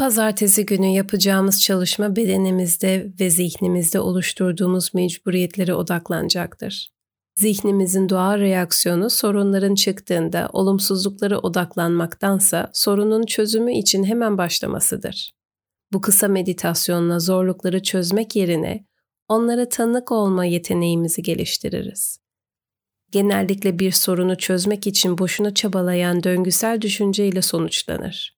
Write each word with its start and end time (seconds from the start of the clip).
pazartesi 0.00 0.66
günü 0.66 0.86
yapacağımız 0.86 1.62
çalışma 1.62 2.16
bedenimizde 2.16 3.12
ve 3.20 3.30
zihnimizde 3.30 4.00
oluşturduğumuz 4.00 4.94
mecburiyetlere 4.94 5.74
odaklanacaktır. 5.74 6.88
Zihnimizin 7.34 8.08
doğal 8.08 8.38
reaksiyonu 8.38 9.10
sorunların 9.10 9.74
çıktığında 9.74 10.48
olumsuzluklara 10.52 11.38
odaklanmaktansa 11.38 12.70
sorunun 12.74 13.26
çözümü 13.26 13.72
için 13.72 14.04
hemen 14.04 14.38
başlamasıdır. 14.38 15.32
Bu 15.92 16.00
kısa 16.00 16.28
meditasyonla 16.28 17.18
zorlukları 17.18 17.82
çözmek 17.82 18.36
yerine 18.36 18.86
onlara 19.28 19.68
tanık 19.68 20.12
olma 20.12 20.44
yeteneğimizi 20.44 21.22
geliştiririz. 21.22 22.18
Genellikle 23.10 23.78
bir 23.78 23.92
sorunu 23.92 24.38
çözmek 24.38 24.86
için 24.86 25.18
boşuna 25.18 25.54
çabalayan 25.54 26.22
döngüsel 26.22 26.80
düşünceyle 26.80 27.42
sonuçlanır. 27.42 28.36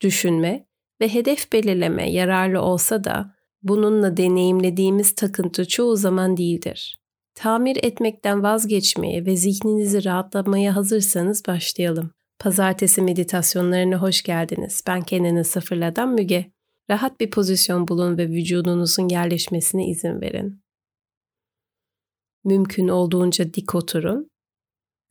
Düşünme 0.00 0.67
ve 1.00 1.14
hedef 1.14 1.52
belirleme 1.52 2.10
yararlı 2.10 2.62
olsa 2.62 3.04
da 3.04 3.34
bununla 3.62 4.16
deneyimlediğimiz 4.16 5.14
takıntı 5.14 5.68
çoğu 5.68 5.96
zaman 5.96 6.36
değildir. 6.36 6.98
Tamir 7.34 7.78
etmekten 7.82 8.42
vazgeçmeye 8.42 9.26
ve 9.26 9.36
zihninizi 9.36 10.04
rahatlamaya 10.04 10.76
hazırsanız 10.76 11.46
başlayalım. 11.46 12.10
Pazartesi 12.38 13.02
meditasyonlarına 13.02 14.02
hoş 14.02 14.22
geldiniz. 14.22 14.82
Ben 14.86 15.02
kendini 15.02 15.44
sıfırladan 15.44 16.08
Müge. 16.08 16.52
Rahat 16.90 17.20
bir 17.20 17.30
pozisyon 17.30 17.88
bulun 17.88 18.18
ve 18.18 18.28
vücudunuzun 18.28 19.08
yerleşmesine 19.08 19.86
izin 19.86 20.20
verin. 20.20 20.62
Mümkün 22.44 22.88
olduğunca 22.88 23.54
dik 23.54 23.74
oturun. 23.74 24.30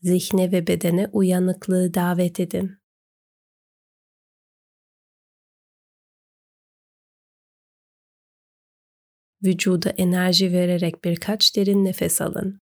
Zihne 0.01 0.51
ve 0.51 0.67
bedene 0.67 1.07
uyanıklığı 1.11 1.93
davet 1.93 2.39
edin. 2.39 2.71
Vücuda 9.47 9.89
enerji 9.89 10.53
vererek 10.53 11.03
birkaç 11.03 11.55
derin 11.55 11.85
nefes 11.85 12.21
alın. 12.21 12.59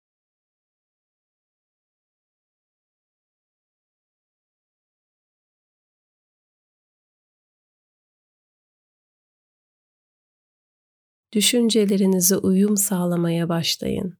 Düşüncelerinize 11.33 12.37
uyum 12.37 12.77
sağlamaya 12.77 13.49
başlayın. 13.49 14.19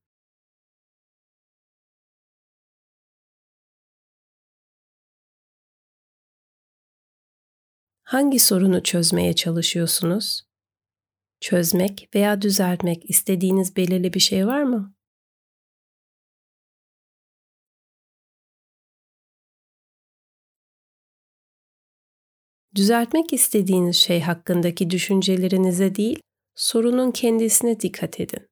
Hangi 8.03 8.39
sorunu 8.39 8.83
çözmeye 8.83 9.33
çalışıyorsunuz? 9.33 10.52
Çözmek 11.43 12.09
veya 12.15 12.43
düzeltmek 12.43 13.11
istediğiniz 13.11 13.77
belirli 13.77 14.13
bir 14.13 14.21
şey 14.21 14.47
var 14.47 14.63
mı? 14.63 14.95
Düzeltmek 22.75 23.33
istediğiniz 23.33 23.97
şey 23.97 24.21
hakkındaki 24.21 24.91
düşüncelerinize 24.91 25.95
değil, 25.95 26.21
sorunun 26.55 27.11
kendisine 27.11 27.81
dikkat 27.81 28.21
edin. 28.21 28.49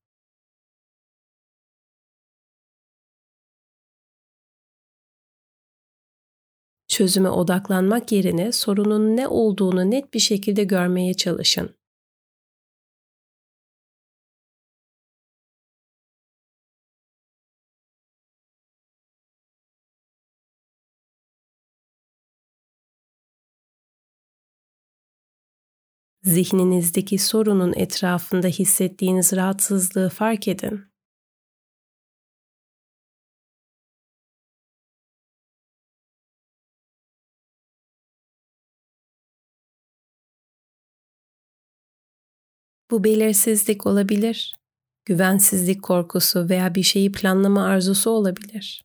Çözüme 6.89 7.31
odaklanmak 7.31 8.13
yerine 8.13 8.53
sorunun 8.53 9.17
ne 9.17 9.29
olduğunu 9.29 9.91
net 9.91 10.15
bir 10.15 10.19
şekilde 10.19 10.65
görmeye 10.65 11.15
çalışın. 11.15 11.80
Zihninizdeki 26.23 27.19
sorunun 27.19 27.73
etrafında 27.77 28.47
hissettiğiniz 28.49 29.33
rahatsızlığı 29.33 30.09
fark 30.09 30.49
edin. 30.49 30.85
Bu 42.91 43.05
belirsizlik 43.05 43.87
olabilir, 43.87 44.55
güvensizlik 45.05 45.83
korkusu 45.83 46.49
veya 46.49 46.75
bir 46.75 46.83
şeyi 46.83 47.13
planlama 47.13 47.65
arzusu 47.65 48.11
olabilir. 48.11 48.85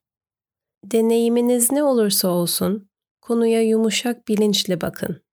Deneyiminiz 0.86 1.72
ne 1.72 1.84
olursa 1.84 2.28
olsun, 2.28 2.90
konuya 3.22 3.62
yumuşak 3.62 4.28
bilinçle 4.28 4.82
bakın. 4.82 5.25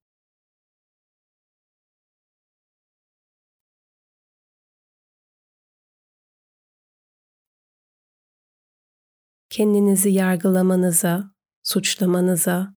Kendinizi 9.52 10.10
yargılamanıza, 10.10 11.34
suçlamanıza 11.62 12.74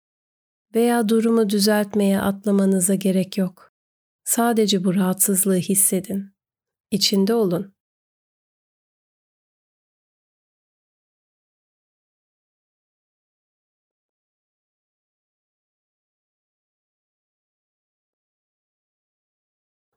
veya 0.75 1.09
durumu 1.09 1.51
düzeltmeye 1.51 2.21
atlamanıza 2.21 2.95
gerek 2.95 3.39
yok. 3.39 3.73
Sadece 4.25 4.85
bu 4.85 4.95
rahatsızlığı 4.95 5.57
hissedin. 5.57 6.35
İçinde 6.91 7.35
olun. 7.35 7.75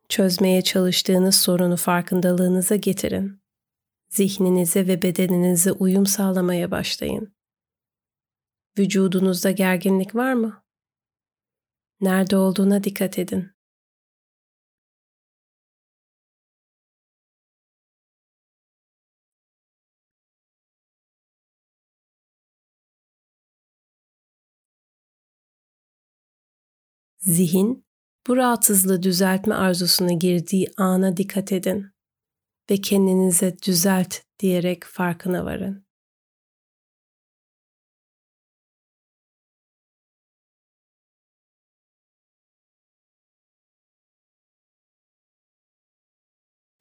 Çözmeye 0.09 0.61
çalıştığınız 0.61 1.35
sorunu 1.35 1.77
farkındalığınıza 1.77 2.75
getirin 2.75 3.46
zihninize 4.09 4.87
ve 4.87 5.01
bedeninize 5.01 5.71
uyum 5.71 6.05
sağlamaya 6.05 6.71
başlayın. 6.71 7.35
Vücudunuzda 8.79 9.51
gerginlik 9.51 10.15
var 10.15 10.33
mı? 10.33 10.63
Nerede 12.01 12.37
olduğuna 12.37 12.83
dikkat 12.83 13.19
edin. 13.19 13.51
Zihin, 27.19 27.85
bu 28.27 28.37
rahatsızlığı 28.37 29.03
düzeltme 29.03 29.55
arzusuna 29.55 30.13
girdiği 30.13 30.67
ana 30.77 31.17
dikkat 31.17 31.51
edin 31.51 31.96
ve 32.71 32.77
kendinize 32.77 33.55
düzelt 33.65 34.15
diyerek 34.39 34.83
farkına 34.83 35.45
varın. 35.45 35.85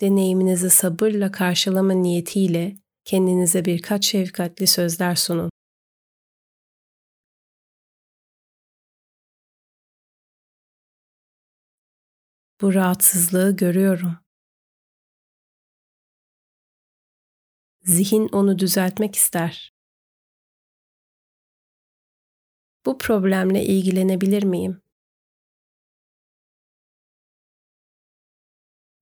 Deneyiminizi 0.00 0.70
sabırla 0.70 1.32
karşılama 1.32 1.92
niyetiyle 1.92 2.76
kendinize 3.04 3.64
birkaç 3.64 4.06
şefkatli 4.06 4.66
sözler 4.66 5.14
sunun. 5.14 5.50
Bu 12.60 12.74
rahatsızlığı 12.74 13.56
görüyorum. 13.56 14.25
Zihin 17.86 18.28
onu 18.28 18.58
düzeltmek 18.58 19.16
ister. 19.16 19.74
Bu 22.86 22.98
problemle 22.98 23.64
ilgilenebilir 23.64 24.42
miyim? 24.42 24.82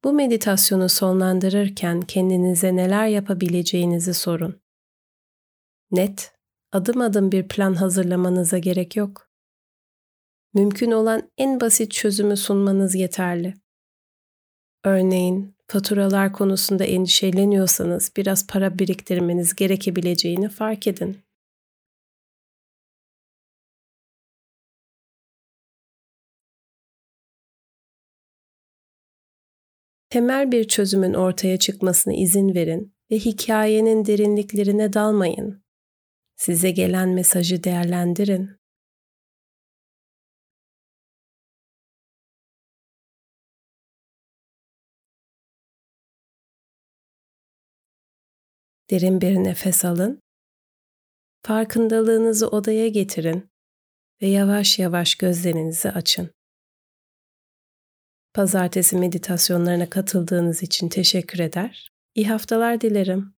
Bu 0.04 0.12
meditasyonu 0.12 0.88
sonlandırırken 0.88 2.00
kendinize 2.00 2.76
neler 2.76 3.06
yapabileceğinizi 3.06 4.14
sorun. 4.14 4.62
Net, 5.90 6.32
adım 6.72 7.00
adım 7.00 7.32
bir 7.32 7.48
plan 7.48 7.74
hazırlamanıza 7.74 8.58
gerek 8.58 8.96
yok. 8.96 9.30
Mümkün 10.54 10.90
olan 10.90 11.30
en 11.38 11.60
basit 11.60 11.92
çözümü 11.92 12.36
sunmanız 12.36 12.94
yeterli. 12.94 13.54
Örneğin 14.84 15.53
Faturalar 15.66 16.32
konusunda 16.32 16.84
endişeleniyorsanız 16.84 18.12
biraz 18.16 18.46
para 18.46 18.78
biriktirmeniz 18.78 19.54
gerekebileceğini 19.54 20.48
fark 20.48 20.86
edin. 20.86 21.24
Temel 30.10 30.52
bir 30.52 30.68
çözümün 30.68 31.14
ortaya 31.14 31.58
çıkmasına 31.58 32.14
izin 32.14 32.54
verin 32.54 32.94
ve 33.10 33.16
hikayenin 33.18 34.04
derinliklerine 34.06 34.92
dalmayın. 34.92 35.64
Size 36.36 36.70
gelen 36.70 37.08
mesajı 37.08 37.64
değerlendirin. 37.64 38.63
Derin 48.94 49.20
bir 49.20 49.34
nefes 49.34 49.84
alın. 49.84 50.22
Farkındalığınızı 51.42 52.48
odaya 52.48 52.88
getirin 52.88 53.50
ve 54.22 54.26
yavaş 54.26 54.78
yavaş 54.78 55.14
gözlerinizi 55.14 55.90
açın. 55.90 56.30
Pazartesi 58.34 58.96
meditasyonlarına 58.96 59.90
katıldığınız 59.90 60.62
için 60.62 60.88
teşekkür 60.88 61.38
eder. 61.38 61.88
İyi 62.14 62.28
haftalar 62.28 62.80
dilerim. 62.80 63.33